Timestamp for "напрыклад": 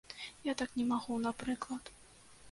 1.25-1.91